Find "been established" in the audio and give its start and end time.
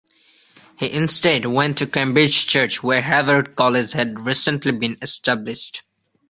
4.71-5.83